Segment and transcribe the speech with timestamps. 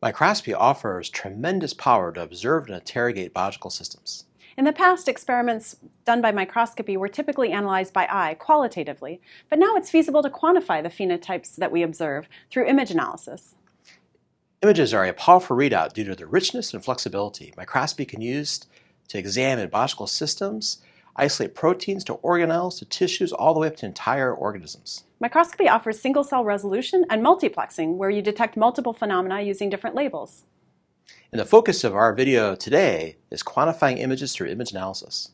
[0.00, 4.26] Microscopy offers tremendous power to observe and interrogate biological systems.
[4.56, 9.74] In the past, experiments done by microscopy were typically analyzed by eye qualitatively, but now
[9.74, 13.56] it's feasible to quantify the phenotypes that we observe through image analysis.
[14.62, 17.52] Images are a powerful readout due to their richness and flexibility.
[17.56, 18.66] Microscopy can use
[19.08, 20.78] to examine biological systems,
[21.18, 25.04] isolate proteins to organelles to tissues, all the way up to entire organisms.
[25.20, 30.44] Microscopy offers single cell resolution and multiplexing, where you detect multiple phenomena using different labels.
[31.32, 35.32] And the focus of our video today is quantifying images through image analysis.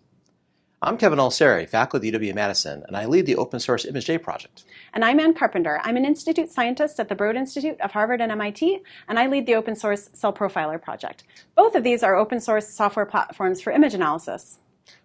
[0.83, 4.65] I'm Kevin Eliceiri, faculty at UW-Madison, and I lead the open source ImageJ project.
[4.93, 5.80] And I'm Anne Carpenter.
[5.82, 9.46] I'm an institute scientist at the Broad Institute of Harvard and MIT, and I lead
[9.46, 11.24] the open source Cell Profiler project.
[11.55, 14.59] Both of these are open source software platforms for image analysis.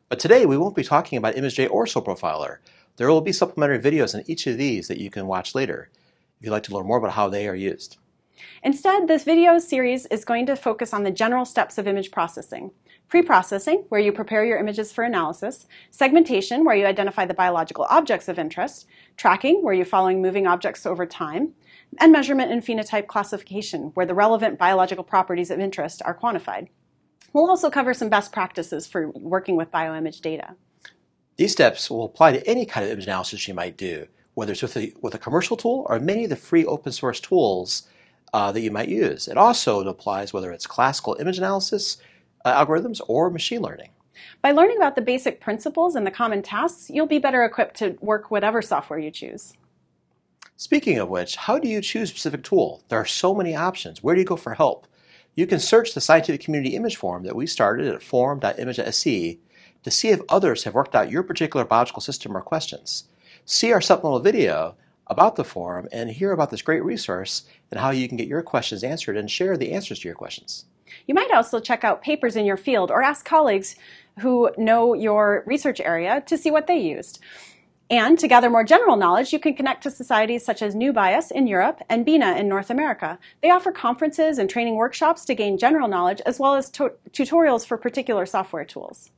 [0.10, 2.58] But today we won't be talking about ImageJ or Cell Profiler.
[2.98, 5.90] There will be supplementary videos on each of these that you can watch later
[6.40, 7.98] if you'd like to learn more about how they are used.
[8.64, 12.72] Instead, this video series is going to focus on the general steps of image processing.
[13.08, 15.68] Pre-processing, where you prepare your images for analysis.
[15.92, 18.88] Segmentation, where you identify the biological objects of interest.
[19.18, 21.54] Tracking, where you're following moving objects over time.
[22.00, 26.68] And measurement and phenotype classification, where the relevant biological properties of interest are quantified.
[27.34, 30.56] We'll also cover some best practices for working with bioimage data.
[31.38, 34.62] These steps will apply to any kind of image analysis you might do, whether it's
[34.62, 37.84] with a, with a commercial tool or many of the free open source tools
[38.34, 39.28] uh, that you might use.
[39.28, 41.98] It also applies whether it's classical image analysis
[42.46, 43.90] uh, algorithms or machine learning.
[44.42, 47.98] By learning about the basic principles and the common tasks, you'll be better equipped to
[48.02, 49.54] work whatever software you choose.
[50.58, 52.84] Speaking of which, how do you choose a specific tool?
[52.90, 54.04] There are so many options.
[54.04, 54.88] Where do you go for help?
[55.36, 59.38] You can search the Scientific Community Image Forum that we started at forum.image.sc
[59.84, 63.06] to see if others have worked out your particular biological system or questions.
[63.46, 64.76] See our supplemental video
[65.08, 68.44] about the forum and hear about this great resource and how you can get your
[68.44, 70.66] questions answered and share the answers to your questions.
[71.08, 73.76] You might also check out papers in your field or ask colleagues
[74.20, 77.20] who know your research area to see what they used.
[77.92, 81.48] And to gather more general knowledge, you can connect to societies such as NEUBIAS in
[81.48, 83.18] Europe and BINA in North America.
[83.42, 87.78] They offer conferences and training workshops to gain general knowledge as well as tutorials for
[87.78, 89.10] particular software tools.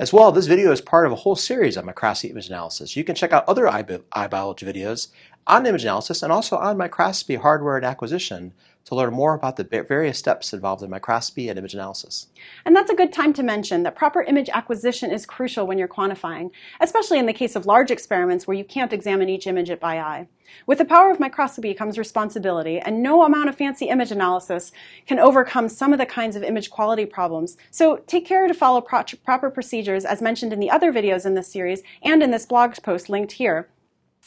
[0.00, 2.96] As well, this video is part of a whole series on microscopy image analysis.
[2.96, 5.08] You can check out other iBiology videos
[5.48, 8.52] on image analysis and also on microscopy hardware and acquisition
[8.84, 12.28] to learn more about the various steps involved in microscopy and image analysis.
[12.64, 15.88] And that's a good time to mention that proper image acquisition is crucial when you're
[15.88, 16.50] quantifying,
[16.80, 19.98] especially in the case of large experiments where you can't examine each image at by
[19.98, 20.28] eye.
[20.66, 24.72] With the power of microscopy comes responsibility, and no amount of fancy image analysis
[25.06, 27.58] can overcome some of the kinds of image quality problems.
[27.70, 31.34] So take care to follow pro proper procedures as mentioned in the other videos in
[31.34, 33.68] this series and in this blog post linked here,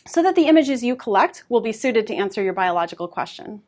[0.07, 3.62] so that the images you collect will be suited to answer your biological question.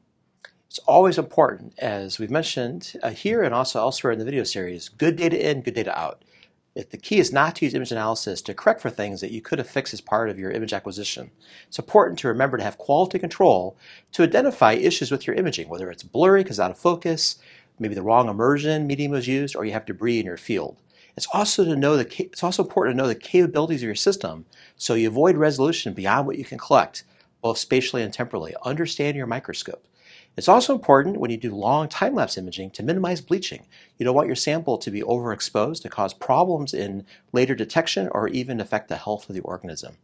[0.67, 4.89] It's always important, as we've mentioned uh, here and also elsewhere in the video series,
[4.89, 6.23] good data in, good data out.
[6.73, 9.41] If the key is not to use image analysis to correct for things that you
[9.41, 11.29] could have fixed as part of your image acquisition.
[11.67, 13.78] It's important to remember to have quality control
[14.13, 17.38] to identify issues with your imaging, whether it's blurry because out of focus,
[17.78, 20.78] maybe the wrong immersion medium was used, or you have debris in your field.
[21.16, 24.46] It's also to know the it's also important to know the capabilities of your system
[24.75, 27.03] so you avoid resolution beyond what you can collect,
[27.41, 28.56] both spatially and temporally.
[28.63, 29.85] Understand your microscope.
[30.35, 33.68] It's also important when you do long time-lapse imaging to minimize bleaching.
[33.97, 38.28] You don't want your sample to be overexposed to cause problems in later detection or
[38.30, 39.97] even affect the health of the organism.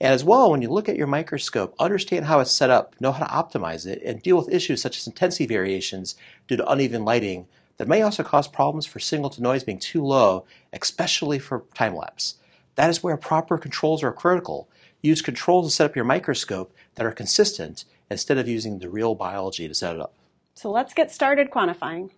[0.00, 3.10] And as well, when you look at your microscope, understand how it's set up, know
[3.10, 6.14] how to optimize it, and deal with issues such as intensity variations
[6.46, 10.04] due to uneven lighting that may also cause problems for signal to noise being too
[10.04, 12.36] low, especially for time-lapse.
[12.76, 14.68] That is where proper controls are critical.
[15.02, 19.14] Use controls to set up your microscope that are consistent instead of using the real
[19.14, 20.14] biology to set it up.
[20.54, 22.10] So let's get started quantifying.